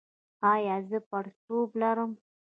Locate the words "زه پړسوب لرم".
0.89-2.11